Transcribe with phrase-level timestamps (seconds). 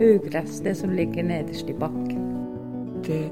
[0.00, 2.22] Ugress, det som ligger nederst i bakken.
[3.06, 3.30] Det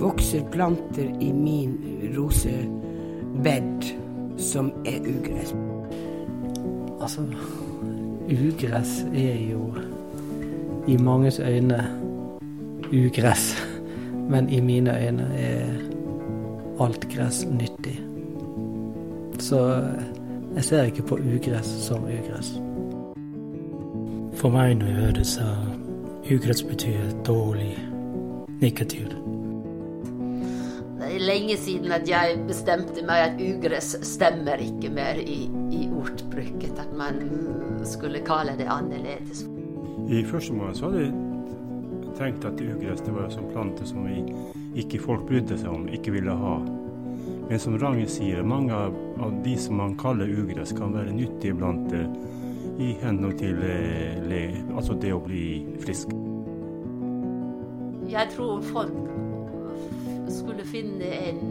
[0.00, 1.78] vokser planter i min
[2.16, 3.84] rosebed
[4.36, 5.54] som er ugress.
[7.00, 7.20] Altså,
[8.30, 9.74] ugress er jo
[10.88, 11.84] i manges øyne
[12.92, 13.56] ugress.
[14.30, 15.66] Men i mine øyne er
[16.80, 18.00] alt gress nyttig.
[19.38, 19.84] Så
[20.54, 22.60] jeg ser ikke på ugress som ugress.
[24.34, 25.42] For meg, når jeg hører det, så
[26.30, 27.78] ugress betyr dårlig,
[28.60, 29.14] negativt.
[31.00, 35.88] Det er lenge siden at jeg bestemte meg at ugress stemmer ikke mer i, i
[35.88, 36.76] ordbruket.
[36.78, 37.18] At man
[37.88, 39.42] skulle kalle det annerledes.
[40.10, 41.16] I første måned så hadde jeg
[42.20, 44.22] tenkt at ugress det var en sånn plante som vi,
[44.78, 46.58] ikke folk brydde seg om, ikke ville ha.
[47.50, 48.94] Men som Range sier, mange av,
[49.42, 51.90] de som man kaller ugress, kan være nyttige blant
[52.80, 55.44] i henhold til eh, altså det å bli
[55.84, 56.12] frisk.
[58.10, 58.96] Jeg tror folk
[60.30, 61.42] skulle finne en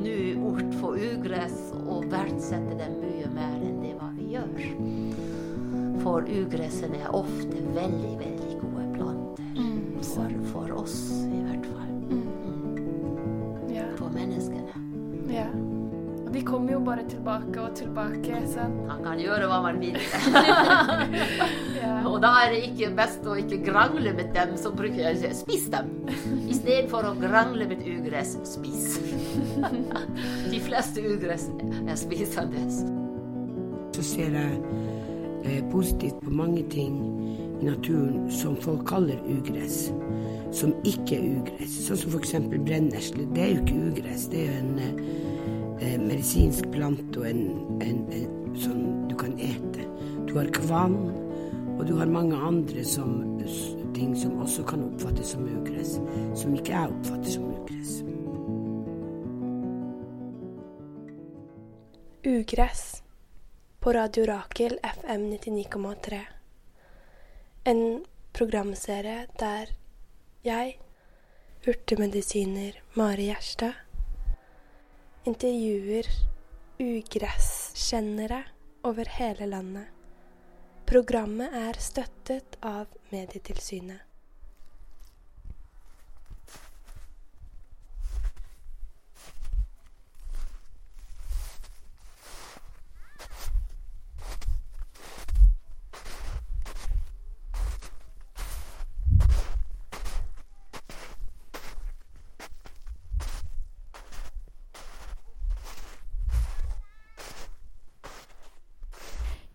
[0.00, 4.64] ny ort for ugress og verdsette dem mye mer enn det hva vi gjør.
[6.00, 8.29] For ugressene er ofte veldig, veldig
[16.90, 18.40] bare tilbake og tilbake.
[18.50, 18.74] Sånn.
[18.90, 19.98] Han kan gjøre hva man vil.
[21.80, 21.92] ja.
[22.08, 25.68] Og da er det ikke best å ikke grangle med dem, så bruker jeg spis
[25.72, 25.92] dem.
[26.10, 28.98] I stedet for å grangle med ugress, spis.
[30.50, 31.46] De fleste ugress
[31.84, 32.66] er spisende.
[33.94, 34.58] Så ser jeg
[35.44, 36.98] eh, positivt på mange ting
[37.60, 39.90] i naturen som folk kaller ugress,
[40.56, 41.80] som ikke er ugress.
[41.86, 42.38] Sånn som f.eks.
[42.56, 43.26] brennesle.
[43.34, 45.28] Det er jo ikke ugress, det er jo en
[45.80, 47.42] eh, medisinsk plante og en,
[47.82, 49.86] en, en, sånn du kan ete.
[50.28, 50.96] Du har kvann,
[51.76, 53.40] og du har mange andre som,
[53.96, 55.96] ting som også kan oppfattes som ugress,
[56.38, 58.00] som ikke jeg oppfatter som ugress.
[62.30, 62.84] Ugress
[63.80, 66.20] på Radio Rakel FM 99,3.
[67.64, 68.04] En
[68.36, 69.72] programserie der
[70.44, 70.76] jeg,
[71.68, 73.72] urtemedisiner Mari Gjerstad,
[75.28, 76.06] intervjuer
[76.80, 78.42] ugresskjennere
[78.88, 79.88] over hele landet.
[80.88, 84.09] Programmet er støttet av Medietilsynet.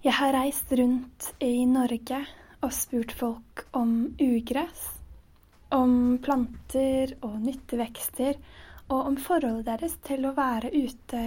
[0.06, 2.20] Jeg har reist rundt i Norge
[2.62, 4.84] og spurt folk om ugress,
[5.74, 8.38] om planter og nyttevekster,
[8.86, 11.24] og om forholdet deres til å være ute.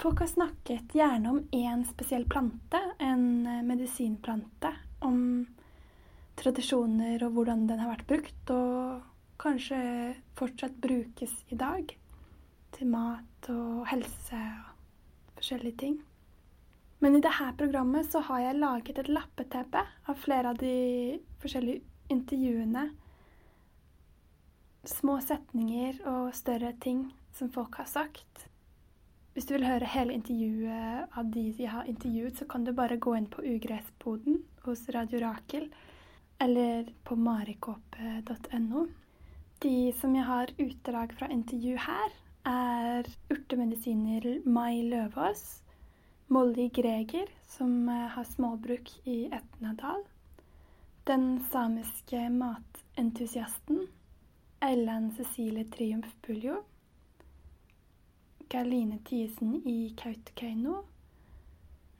[0.00, 4.72] Folk har snakket gjerne om én spesiell plante, en medisinplante,
[5.04, 5.44] om
[6.40, 9.04] tradisjoner og hvordan den har vært brukt, og
[9.44, 9.84] kanskje
[10.40, 11.98] fortsatt brukes i dag
[12.80, 16.06] til mat og helse og forskjellige ting.
[16.98, 21.84] Men i dette programmet så har jeg laget et lappeteppe av flere av de forskjellige
[22.10, 22.88] intervjuene.
[24.88, 27.04] Små setninger og større ting
[27.38, 28.48] som folk har sagt.
[29.34, 32.98] Hvis du vil høre hele intervjuet av de jeg har intervjuet, så kan du bare
[32.98, 35.68] gå inn på Ugressboden hos Radio Rakel
[36.42, 38.88] eller på marikåpe.no.
[39.62, 45.60] De som jeg har utdrag fra intervju her, er urtemedisiner Mai Løvaas
[46.30, 50.02] Molly Greger, som eh, har småbruk i Etnadal.
[51.04, 53.86] Den samiske matentusiasten
[54.60, 56.56] Ellen Cecilie Triumf Puljo.
[58.48, 60.82] Galine Thiesen i Kautokeino.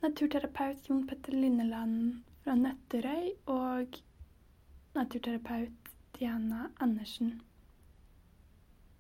[0.01, 3.97] Naturterapeut Jon Petter Lindeland fra Nøtterøy og
[4.95, 7.41] naturterapeut Diana Andersen.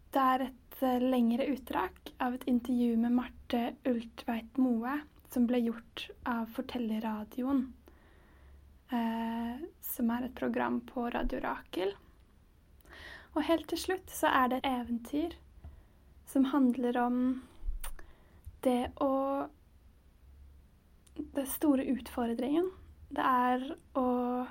[0.08, 4.96] Det er et eh, lengre utdrag av et intervju med Marte Ultveit Moe
[5.32, 7.64] som ble gjort av Fortellerradioen,
[8.90, 11.92] eh, som er et program på Radio Rakel.
[13.34, 15.36] Og helt til slutt så er det et eventyr
[16.28, 17.20] som handler om
[18.64, 19.14] det å
[21.34, 22.68] Den store utfordringen.
[23.10, 23.62] Det er
[23.98, 24.46] å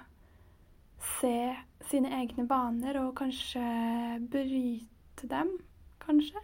[1.00, 1.56] se
[1.88, 3.63] sine egne vaner og kanskje
[4.27, 5.53] bryte dem,
[6.03, 6.41] kanskje.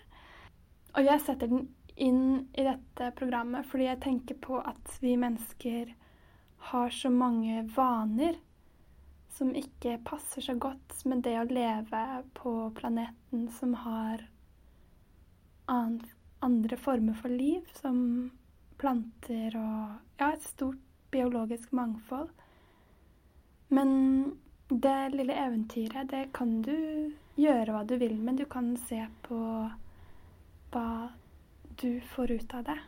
[0.95, 5.93] Og jeg setter den inn i dette programmet fordi jeg tenker på at vi mennesker
[6.73, 8.37] har så mange vaner
[9.33, 12.03] som ikke passer så godt med det å leve
[12.37, 14.23] på planeten som har
[15.73, 18.29] andre former for liv, som
[18.77, 20.81] planter og ja, et stort
[21.13, 22.29] biologisk mangfold.
[23.73, 23.91] Men
[24.69, 26.75] det lille eventyret, det kan du
[27.39, 28.37] gjøre hva du vil med.
[28.37, 29.39] Du kan se på
[30.73, 30.87] hva
[31.81, 32.79] du får ut av det.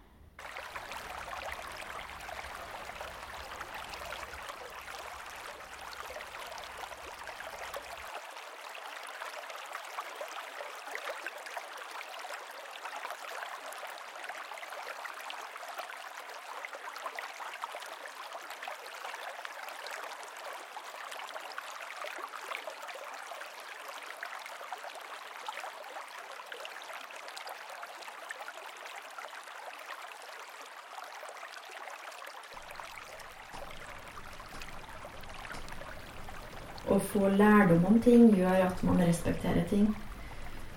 [36.95, 39.89] Å få lærdom om ting gjør at man respekterer ting.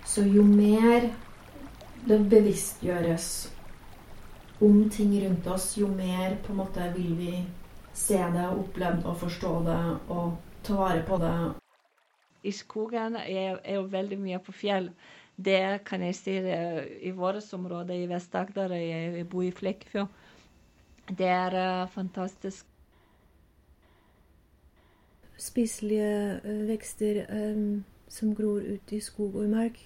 [0.08, 1.10] Så jo mer
[2.08, 3.28] det bevisstgjøres
[4.64, 7.34] om ting rundt oss, jo mer på en måte vil vi
[7.94, 9.78] se det, oppleve det og forstå det
[10.14, 10.36] og
[10.66, 11.34] ta vare på det.
[12.42, 14.90] I skogen er jeg jo veldig mye på fjell.
[15.36, 18.74] Det kan jeg si i vårt område i Vest-Agder.
[18.74, 20.10] Jeg bor i Flekkefjord.
[21.08, 22.66] Det er uh, fantastisk.
[25.38, 29.78] Spiselige uh, vekster um, som gror ute i skog og i mark,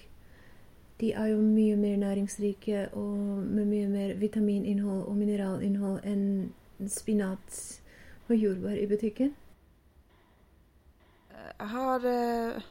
[1.01, 6.53] de er jo mye mer næringsrike og med mye mer vitamininnhold og mineralinnhold enn
[6.89, 7.57] spinat
[8.29, 9.33] og jordbær i butikken.
[11.59, 12.63] Jeg har uh,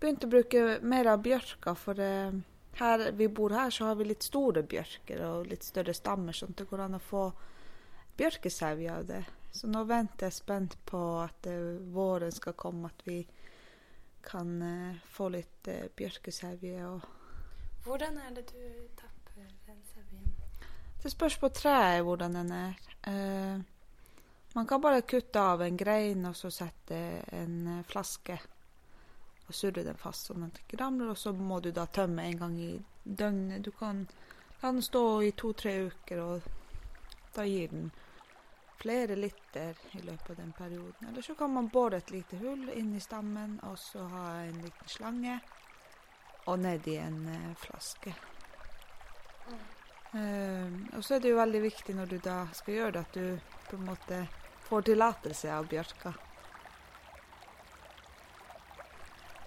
[0.00, 2.36] begynt å bruke mer av bjørka, for uh,
[2.78, 6.54] her vi bor her, så har vi litt store bjørker og litt større stammer, sånn
[6.54, 7.24] at det går an å få
[8.18, 9.24] bjørkesau av det.
[9.52, 13.22] Så nå venter jeg spent på at uh, våren skal komme, at vi
[14.28, 14.58] kan
[15.08, 16.82] få litt bjørkesevje.
[16.84, 17.06] og
[17.88, 20.34] hvordan er det du tapper den sevjen?
[21.02, 22.74] Det spørs på treet hvordan den er.
[23.06, 23.60] Uh,
[24.54, 26.98] man kan bare kutte av en grein og så sette
[27.32, 28.36] en flaske
[29.46, 31.14] og surre den fast sånn at den ikke ramler.
[31.14, 32.74] Og så må du da tømme en gang i
[33.04, 33.64] døgnet.
[33.64, 34.04] Du kan
[34.60, 36.42] la den stå i to-tre uker, og
[37.36, 37.90] da gir den
[38.78, 41.08] flere liter i løpet av den perioden.
[41.08, 44.60] Eller så kan man bore et lite hull inn i stammen og så ha en
[44.62, 45.38] liten slange
[46.48, 48.14] og nedi en eh, flaske.
[49.48, 49.66] Mm.
[50.08, 53.16] Uh, og så er det jo veldig viktig når du da skal gjøre det, at
[53.18, 54.20] du på en måte
[54.64, 56.12] får tillatelse av bjørka.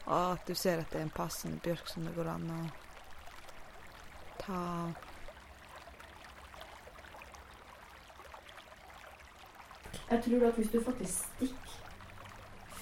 [0.05, 2.61] Og at du ser at det er en passende bjørk som det går an å
[4.41, 4.61] ta
[10.11, 11.77] Jeg tror at hvis du faktisk stikker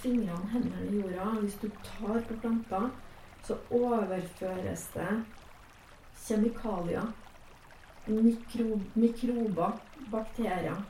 [0.02, 2.88] fingrene, hendene i jorda, hvis du tar på planta
[3.50, 5.24] så overføres det
[6.28, 7.06] kjemikalier,
[8.08, 9.72] mikro, mikrober,
[10.12, 10.84] bakterier,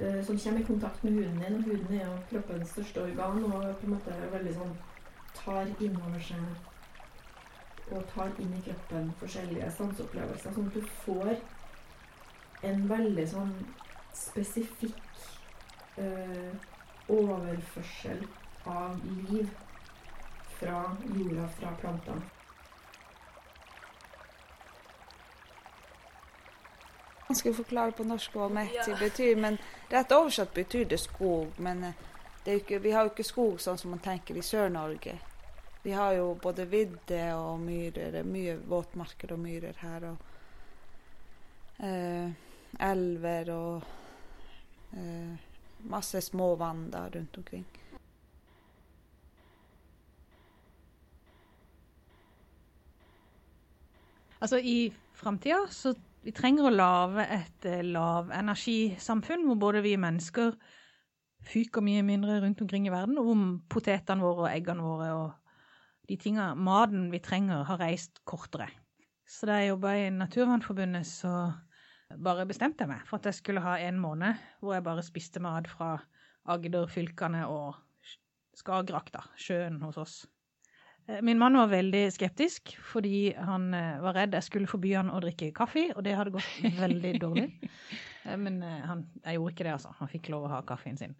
[0.00, 1.56] uh, som kommer i kontakt med huden din.
[1.56, 4.74] Og huden er jo kroppens største organ og på en måte veldig sånn
[5.38, 11.36] tar innover seg og tar inn i kroppen forskjellige sanseopplevelser, sånn at du får
[12.68, 13.54] en veldig sånn
[14.18, 14.98] spesifikk
[15.96, 16.50] eh,
[17.08, 18.26] overførsel
[18.64, 18.98] av
[19.30, 19.50] liv
[20.58, 22.26] fra jorda, fra plantene.
[27.28, 28.96] Vanskelig å forklare på norsk hva metti ja.
[28.96, 29.58] betyr, men
[29.92, 31.52] rett oversatt betyr det skog.
[31.60, 35.18] Men eh, ikke, vi har jo ikke skog sånn som man tenker i Sør-Norge.
[35.84, 40.08] Vi har jo både vidde og myrer, mye våtmarker og myrer her.
[40.10, 42.32] Og eh,
[42.88, 44.07] elver og
[45.88, 47.66] masse små vann da rundt omkring.
[54.40, 55.92] Altså i framtida så
[56.22, 60.54] vi trenger å lage et eh, lavenergisamfunn hvor både vi mennesker
[61.48, 65.28] fyker mye mindre rundt omkring i verden, og hvor potetene våre og eggene våre og
[66.08, 68.66] de tinga, maten vi trenger, har reist kortere.
[69.28, 71.32] Så da jeg jobba i Naturvernforbundet, så
[72.16, 75.42] bare bestemte jeg meg for at jeg skulle ha en måned hvor jeg bare spiste
[75.44, 75.96] mat fra
[76.48, 77.76] Agder-fylkene og
[78.58, 80.14] Skagerrak, da, sjøen hos oss.
[81.08, 85.12] Eh, min mann var veldig skeptisk fordi han eh, var redd jeg skulle forby han
[85.12, 87.52] å drikke kaffe, og det hadde gått veldig dårlig.
[88.24, 89.94] Eh, men han, jeg gjorde ikke det, altså.
[90.00, 91.16] Han fikk lov å ha kaffen sin.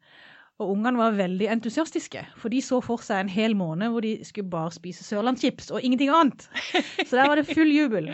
[0.59, 4.17] Og ungene var veldig entusiastiske, for de så for seg en hel måned hvor de
[4.27, 6.49] skulle bare spise sørlandschips og ingenting annet.
[7.07, 8.11] Så der var det full jubel.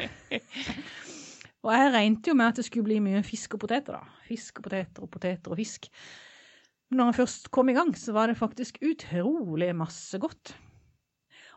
[1.64, 4.21] Og jeg regnet jo med at det skulle bli mye fisk og poteter, da.
[4.28, 5.88] Fisk og poteter og poteter og fisk.
[6.94, 10.54] når jeg først kom i gang, så var det faktisk utrolig masse godt.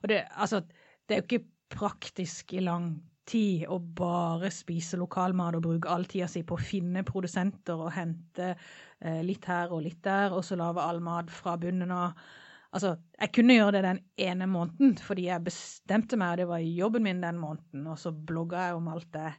[0.02, 0.62] Og det, altså,
[1.06, 2.96] det er jo ikke praktisk i lang
[3.28, 7.92] tid å bare spise lokalmat og bruke all tida si på å finne produsenter og
[7.98, 12.16] hente eh, litt her og litt der, og så lage all mat fra bunnen av.
[12.72, 16.66] Altså, jeg kunne gjøre det den ene måneden fordi jeg bestemte meg, og det var
[16.66, 19.36] jobben min den måneden, og så blogga jeg om alt jeg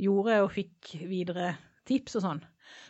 [0.00, 1.54] gjorde og fikk videre
[1.88, 2.42] tips og sånn.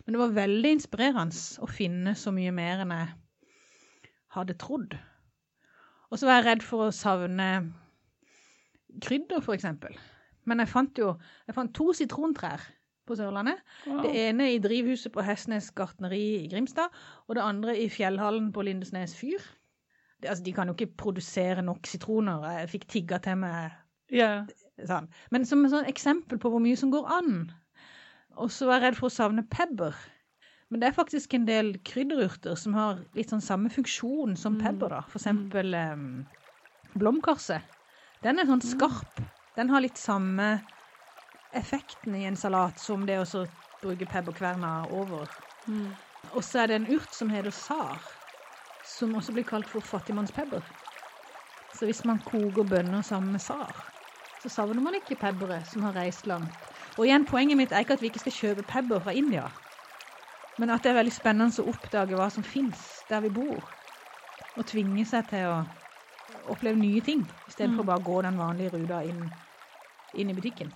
[0.04, 3.11] Men det var veldig inspirerende å finne så mye mer enn jeg
[4.37, 4.96] hadde trodd.
[6.11, 7.49] Og så var jeg redd for å savne
[9.02, 9.96] krydder, eksempel.
[10.49, 11.14] Men jeg fant jo
[11.49, 12.62] jeg fant to sitrontrær
[13.04, 13.61] på Sørlandet.
[13.88, 14.02] Wow.
[14.04, 16.92] Det ene i drivhuset på Hestnes gartneri i Grimstad,
[17.28, 19.42] og det andre i fjellhallen på Lindesnes fyr.
[20.20, 22.46] Det, altså, de kan jo ikke produsere nok sitroner.
[22.61, 23.75] Jeg fikk tigga til meg
[24.11, 25.08] sånn.
[25.30, 27.52] Men som et eksempel på hvor mye som går an.
[28.40, 29.94] Og så var jeg redd for å savne pepper.
[30.73, 34.90] Men det er faktisk en del krydderurter som har litt sånn samme funksjon som pepper.
[34.96, 35.02] da.
[35.06, 36.25] For eksempel um,
[36.99, 37.61] blomkarse.
[38.25, 39.23] Den er sånn skarp.
[39.54, 40.49] Den har litt samme
[41.54, 43.44] effekten i en salat som det å
[43.84, 45.30] bruke pepperkverna over.
[46.32, 48.02] Og så er det en urt som heter sar,
[48.82, 50.64] som også blir kalt for fattigmannspepper.
[51.75, 53.93] Så hvis man koker bønner sammen med sar,
[54.44, 56.66] så savner man ikke pebbere som har reist langt.
[56.98, 59.46] Og igjen, poenget mitt er ikke at vi ikke skal kjøpe pebber fra India,
[60.60, 63.72] men at det er veldig spennende å oppdage hva som fins der vi bor,
[64.54, 65.56] og tvinge seg til å
[66.52, 67.86] oppleve nye ting, istedenfor Mm.
[67.86, 69.30] bare å gå den vanlige ruta inn,
[70.12, 70.72] inn i butikken.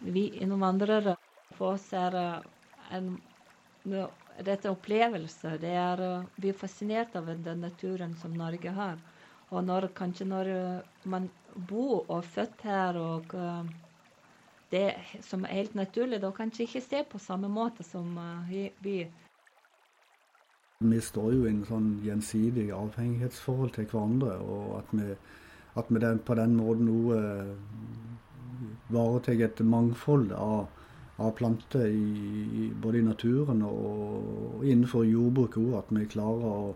[0.00, 1.16] Vi innvandrere,
[1.54, 2.16] for oss er
[2.90, 3.16] en
[4.44, 5.58] dette opplevelser.
[5.58, 8.98] Det er, eh, vi er fascinert av den naturen som Norge har.
[9.50, 11.30] Og når, kanskje når eh, man
[11.68, 13.64] bor og er født her, og eh,
[14.70, 19.06] det som er helt naturlig, da kanskje ikke se på samme måte som eh, vi.
[20.78, 25.14] Vi står jo i en sånn gjensidig avhengighetsforhold til hverandre, og at vi,
[25.76, 27.54] at vi den, på den måten nå eh,
[28.92, 30.66] varetar et mangfold av,
[31.18, 31.86] av planter
[32.82, 35.78] både i naturen og, innenfor jordbruket òg.
[35.80, 36.74] At vi klarer å,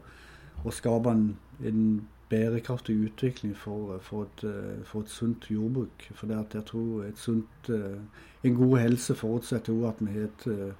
[0.64, 1.26] å skape en,
[1.66, 1.84] en
[2.30, 6.06] bærekraftig utvikling for, for, et, eh, for et sunt jordbruk.
[6.14, 7.98] For jeg tror sunt, eh,
[8.44, 10.72] en god helse forutsetter òg at vi har et eh,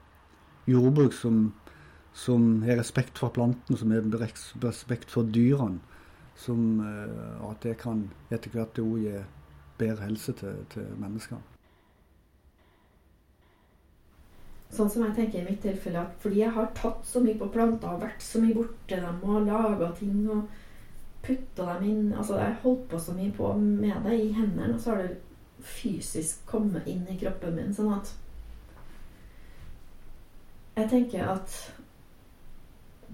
[0.70, 1.50] jordbruk som
[2.12, 4.02] som har respekt for plantene, som har
[4.64, 5.78] respekt for dyrene.
[6.34, 9.18] Som, at det kan etter hvert òg gi
[9.78, 11.38] bedre helse til, til mennesker.
[14.70, 17.48] Sånn som jeg tenker i mitt tilfelle, at fordi jeg har tatt så mye på
[17.50, 20.44] planter og vært så mye borte dem og laga ting og
[21.26, 24.80] putta dem inn Altså, jeg holdt på så mye på med det i hendene, og
[24.80, 25.18] så har det
[25.60, 27.74] fysisk kommet inn i kroppen min.
[27.74, 28.14] Sånn at
[30.78, 31.54] Jeg tenker at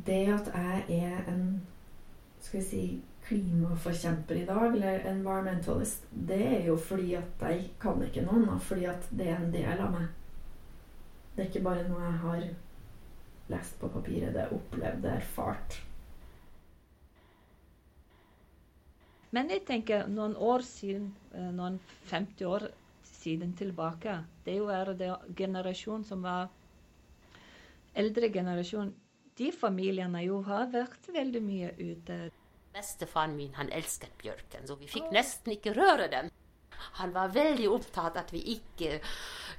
[0.06, 1.46] det at jeg er en
[2.38, 2.82] skal vi si,
[3.26, 8.62] klimaforkjemper i dag, eller environmentalist, det er jo fordi at jeg kan ikke noe annet.
[8.62, 10.06] Fordi at det er en del av meg.
[11.36, 12.44] Det er ikke bare noe jeg har
[13.52, 14.32] lest på papiret.
[14.32, 15.76] Det er opplevd, det er erfart.
[19.36, 21.76] Men jeg tenker noen år siden, eh, noen
[22.08, 22.70] 50 år
[23.04, 24.14] siden tilbake,
[24.44, 26.48] det er jo er det generasjon som var
[27.94, 28.94] eldre generasjon,
[29.36, 32.30] de familiene jo har vært veldig mye ute.
[32.76, 36.30] Bestefaren min han elsket bjørken, så vi fikk nesten ikke røre den.
[37.00, 39.00] Han var veldig opptatt at vi ikke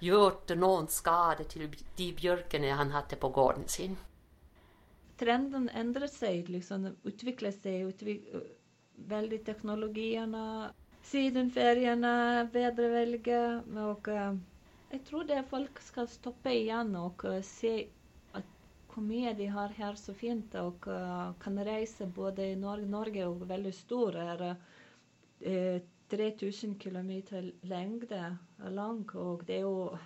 [0.04, 3.98] gjorde noen skade til de bjørkene han hadde på gården sin.
[5.18, 7.88] Trenden endrer seg, liksom utvikler seg.
[7.90, 8.28] Utvik
[9.10, 10.44] veldig teknologiene,
[11.10, 12.14] sydenferiene,
[12.54, 13.74] vedrevelget.
[13.88, 14.38] Og eh,
[14.94, 17.76] jeg tror det folk skal stoppe igjen og eh, se
[18.98, 20.88] hvor mye de har her så fint, og
[21.38, 24.16] kan reise både i Norge, Norge jo veldig stor.
[24.18, 24.56] er
[26.12, 27.12] 3000 km
[27.64, 29.98] lengde lang, og det er jo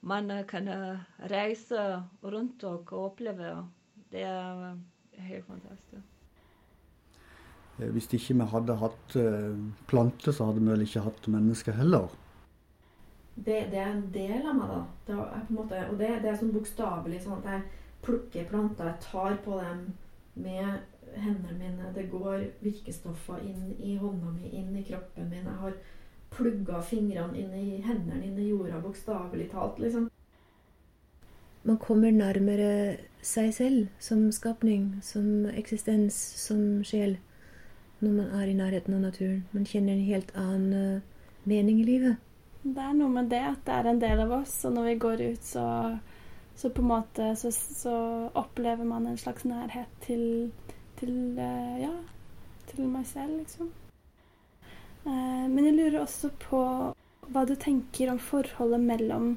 [0.00, 0.98] Man kan eh,
[1.30, 3.66] reise rundt og oppleve.
[4.12, 6.06] Det er eh, helt fantastisk.
[7.80, 9.16] Eh, Hvis ikke vi hadde hatt
[9.88, 12.08] planter, så hadde vi vel ikke hatt mennesker heller.
[13.34, 14.78] Det, det er en del av meg, da.
[15.06, 17.66] Det er på en måte, og det, det er sånn bokstavelig sånn at jeg
[18.06, 19.84] plukker planter, jeg tar på dem
[20.38, 20.78] med
[21.16, 21.92] hendene mine.
[21.94, 25.46] Det går virkestoffer inn i hånda mi, inn i kroppen min.
[25.46, 25.78] Jeg har
[26.30, 30.08] plugga fingrene inn i hendene, inn i jorda, bokstavelig talt, liksom.
[31.68, 32.70] Man kommer nærmere
[33.24, 37.18] seg selv som skapning, som eksistens, som sjel.
[38.00, 39.40] når man er i nærheten av naturen.
[39.50, 41.00] Man kjenner en helt annen uh,
[41.50, 42.20] mening i livet.
[42.62, 44.94] Det er noe med det at det er en del av oss, og når vi
[45.02, 45.64] går ut, så,
[46.54, 47.96] så på en måte så, så,
[48.38, 50.52] opplever man en slags nærhet til,
[50.98, 51.92] til uh, ja,
[52.70, 53.70] til meg selv, liksom.
[55.06, 56.62] Uh, men jeg lurer også på
[57.28, 59.36] hva du tenker om forholdet mellom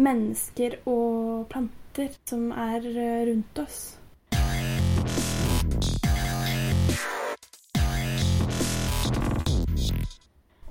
[0.00, 2.86] mennesker og planter som er
[3.28, 3.80] rundt oss.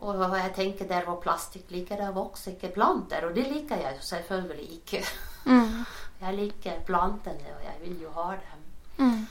[0.10, 3.26] Og jeg tenker der hvor plastikk ligger, der vokser ikke planter.
[3.28, 5.04] Og det liker jeg jo selvfølgelig ikke.
[5.46, 5.86] Mm.
[6.22, 8.64] Jeg liker plantene, og jeg vil jo ha dem.
[8.98, 9.28] Mm.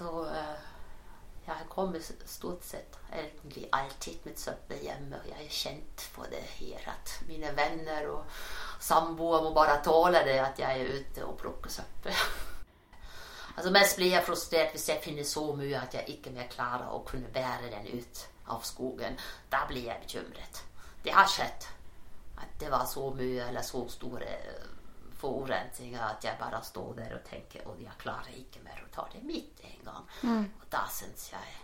[0.00, 0.60] Så uh,
[1.44, 5.18] jeg kommer stort sett egentlig alltid med søppel hjemme.
[5.18, 8.40] Og jeg er kjent for det her at mine venner og
[8.80, 12.16] samboere må bare tåle det at jeg er ute og plukker søppel.
[13.56, 16.88] altså Mest blir jeg frustrert hvis jeg finner så mye at jeg ikke mer klarer
[16.96, 18.24] å kunne bære den ut
[18.56, 19.20] av skogen.
[19.52, 20.64] Da blir jeg bekymret.
[21.04, 21.68] Det har skjedd.
[22.40, 24.32] At det var så mye eller så store
[25.20, 29.06] forurensninger at jeg bare står der og tenker at jeg klarer ikke mer å ta
[29.12, 30.06] det midt en gang.
[30.22, 30.46] Mm.
[30.60, 31.58] Og da syns jeg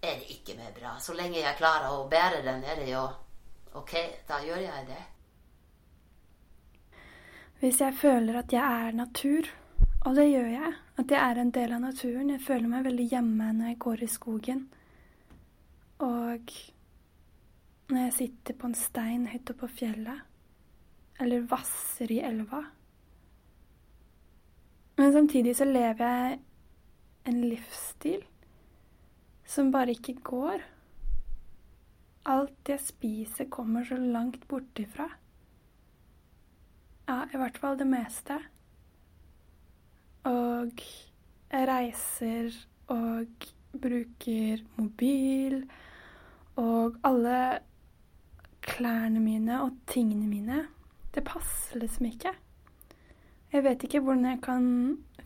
[0.00, 0.96] er det ikke mer bra.
[1.00, 3.04] Så lenge jeg klarer å bære den, er det jo
[3.80, 3.94] ok.
[4.28, 5.00] Da gjør jeg det.
[7.60, 9.48] Hvis jeg føler at jeg er natur,
[10.08, 13.04] og det gjør jeg, at jeg er en del av naturen Jeg føler meg veldig
[13.10, 14.62] hjemme når jeg går i skogen.
[16.00, 16.52] Og
[17.90, 20.26] når jeg sitter på en stein høyt oppe på fjellet,
[21.20, 22.62] eller vasser i elva
[25.00, 26.40] Men samtidig så lever jeg
[27.30, 28.24] en livsstil
[29.48, 30.60] som bare ikke går.
[32.28, 35.06] Alt jeg spiser, kommer så langt bortifra.
[37.08, 38.36] Ja, i hvert fall det meste.
[40.28, 42.60] Og jeg reiser
[42.92, 45.62] og bruker mobil
[46.60, 47.40] og alle
[48.68, 50.60] klærne mine og tingene mine,
[51.14, 52.36] det passer liksom ikke.
[53.50, 54.66] Jeg vet ikke hvordan jeg kan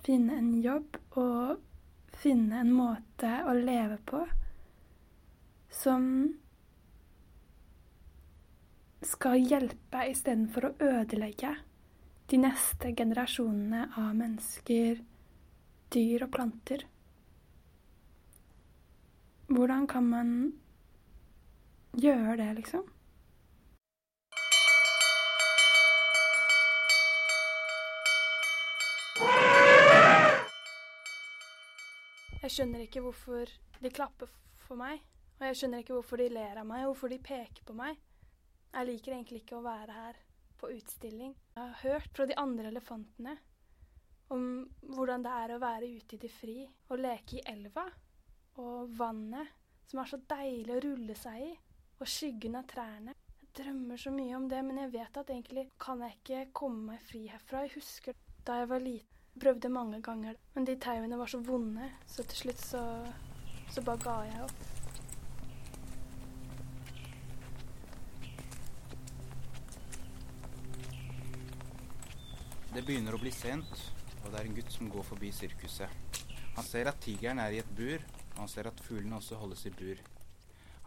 [0.04, 1.60] finne en jobb og
[2.16, 4.22] finne en måte å leve på
[5.74, 6.06] som
[9.04, 11.52] skal hjelpe istedenfor å ødelegge
[12.32, 15.02] de neste generasjonene av mennesker,
[15.92, 16.86] dyr og planter.
[19.52, 20.30] Hvordan kan man
[22.00, 22.86] gjøre det, liksom.
[32.44, 33.48] Jeg skjønner ikke hvorfor
[33.80, 34.28] de klapper
[34.66, 35.00] for meg.
[35.38, 37.96] Og jeg skjønner ikke hvorfor de ler av meg, og hvorfor de peker på meg.
[38.74, 40.18] Jeg liker egentlig ikke å være her
[40.60, 41.32] på utstilling.
[41.54, 43.38] Jeg har hørt fra de andre elefantene
[44.34, 44.44] om
[44.90, 47.86] hvordan det er å være ute i det fri og leke i elva
[48.60, 49.48] og vannet,
[49.88, 51.50] som er så deilig å rulle seg i
[51.96, 53.16] og skyggen av trærne.
[53.40, 56.92] Jeg drømmer så mye om det, men jeg vet at egentlig kan jeg ikke komme
[56.92, 57.64] meg fri herfra.
[57.64, 59.14] Jeg husker da jeg var liten.
[59.40, 62.82] Prøvde mange ganger, men de tauene var så vonde, så til slutt så,
[63.74, 64.60] så bare ga jeg opp.
[72.74, 73.74] Det begynner å bli sent,
[74.22, 75.90] og det er en gutt som går forbi sirkuset.
[76.54, 78.02] Han ser at tigeren er i et bur,
[78.34, 80.00] og han ser at fuglene også holdes i bur.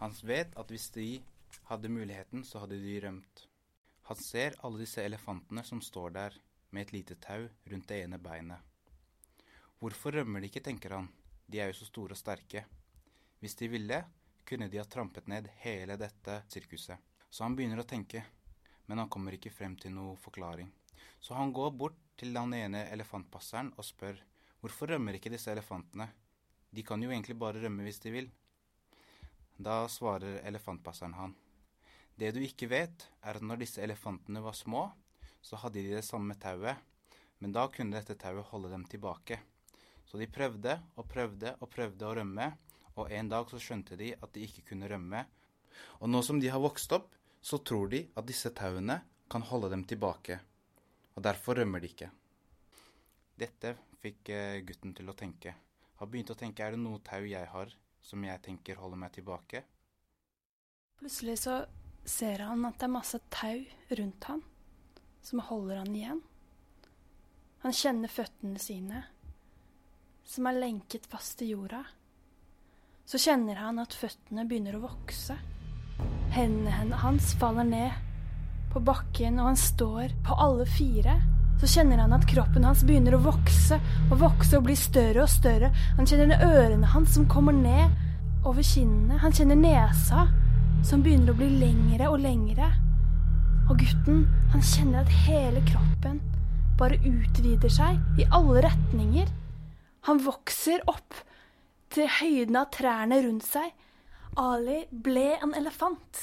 [0.00, 1.08] Han vet at hvis de
[1.68, 3.44] hadde muligheten, så hadde de rømt.
[4.08, 6.36] Han ser alle disse elefantene som står der
[6.70, 8.60] med et lite tau rundt det ene beinet.
[9.78, 11.08] Hvorfor rømmer de ikke, tenker han,
[11.46, 12.64] de er jo så store og sterke.
[13.40, 14.00] Hvis de ville,
[14.48, 16.98] kunne de ha trampet ned hele dette sirkuset.
[17.30, 18.24] Så han begynner å tenke,
[18.86, 20.70] men han kommer ikke frem til noe forklaring.
[21.20, 24.18] Så han går bort til den ene elefantpasseren og spør
[24.62, 26.08] hvorfor rømmer ikke disse elefantene?
[26.74, 28.30] De kan jo egentlig bare rømme hvis de vil.
[29.58, 31.36] Da svarer elefantpasseren han.
[32.18, 34.88] Det du ikke vet, er at når disse elefantene var små,
[35.40, 36.76] så hadde de det samme tauet,
[37.38, 39.40] men da kunne dette tauet holde dem tilbake.
[40.08, 42.48] Så de prøvde og prøvde og prøvde å rømme,
[42.98, 45.22] og en dag så skjønte de at de ikke kunne rømme.
[46.02, 48.98] Og nå som de har vokst opp, så tror de at disse tauene
[49.30, 50.40] kan holde dem tilbake.
[51.14, 52.10] Og derfor rømmer de ikke.
[53.38, 55.54] Dette fikk eh, gutten til å tenke.
[56.00, 59.14] Han begynte å tenke er det noe tau jeg har som jeg tenker holder meg
[59.14, 59.62] tilbake.
[60.98, 61.60] Plutselig så
[62.08, 63.60] ser han at det er masse tau
[63.98, 64.42] rundt han
[65.22, 66.20] som holder han igjen.
[67.64, 69.02] Han kjenner føttene sine,
[70.24, 71.82] som er lenket fast i jorda.
[73.08, 75.38] Så kjenner han at føttene begynner å vokse.
[76.34, 78.04] Hendene hans faller ned
[78.72, 81.16] på bakken, og han står på alle fire.
[81.58, 85.32] Så kjenner han at kroppen hans begynner å vokse og vokse og bli større og
[85.32, 85.72] større.
[85.96, 88.04] Han kjenner ørene hans som kommer ned.
[88.46, 89.18] over kinnene.
[89.18, 90.28] Han kjenner nesa,
[90.86, 92.70] som begynner å bli lengre og lengre.
[93.68, 96.22] Og gutten, han kjenner at hele kroppen
[96.80, 99.28] bare utvider seg i alle retninger.
[100.08, 101.18] Han vokser opp
[101.92, 103.74] til høyden av trærne rundt seg.
[104.40, 106.22] Ali ble en elefant.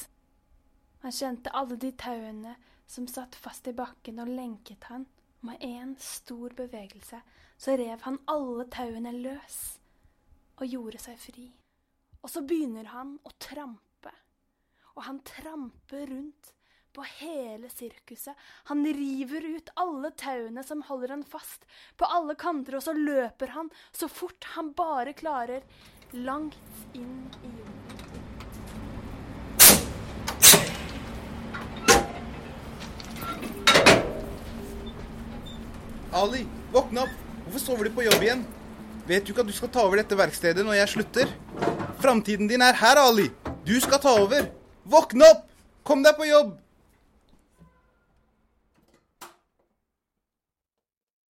[1.06, 2.56] Han kjente alle de tauene
[2.90, 5.06] som satt fast i bakken og lenket han.
[5.46, 7.22] Med én stor bevegelse
[7.62, 9.60] så rev han alle tauene løs
[10.58, 11.46] og gjorde seg fri.
[12.26, 14.18] Og så begynner han å trampe.
[14.98, 16.56] Og han tramper rundt
[16.96, 18.36] på hele sirkuset.
[18.72, 21.68] Han river ut alle tauene som holder han fast,
[22.00, 25.66] på alle kanter, og så løper han så fort han bare klarer,
[26.16, 26.56] langt
[26.96, 27.82] inn i jorden.
[36.16, 37.16] Ali, våkne opp!
[37.46, 38.46] Hvorfor sover du på jobb igjen?
[39.06, 41.34] Vet du ikke at du skal ta over dette verkstedet når jeg slutter?
[42.00, 43.28] Framtiden din er her, Ali!
[43.68, 44.48] Du skal ta over!
[44.88, 45.50] Våkne opp!
[45.84, 46.56] Kom deg på jobb!